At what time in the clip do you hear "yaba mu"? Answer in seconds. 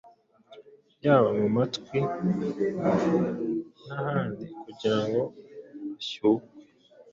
1.03-1.47